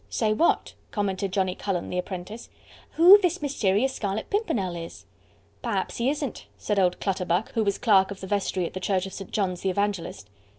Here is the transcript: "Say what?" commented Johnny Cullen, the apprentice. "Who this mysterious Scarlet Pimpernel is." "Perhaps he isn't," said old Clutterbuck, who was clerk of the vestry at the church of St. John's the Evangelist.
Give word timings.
"Say 0.09 0.33
what?" 0.33 0.73
commented 0.89 1.31
Johnny 1.31 1.53
Cullen, 1.53 1.91
the 1.91 1.99
apprentice. 1.99 2.49
"Who 2.93 3.21
this 3.21 3.39
mysterious 3.39 3.93
Scarlet 3.93 4.31
Pimpernel 4.31 4.75
is." 4.75 5.05
"Perhaps 5.61 5.97
he 5.97 6.09
isn't," 6.09 6.47
said 6.57 6.79
old 6.79 6.99
Clutterbuck, 6.99 7.51
who 7.51 7.63
was 7.63 7.77
clerk 7.77 8.09
of 8.09 8.19
the 8.19 8.25
vestry 8.25 8.65
at 8.65 8.73
the 8.73 8.79
church 8.79 9.05
of 9.05 9.13
St. 9.13 9.29
John's 9.29 9.61
the 9.61 9.69
Evangelist. 9.69 10.27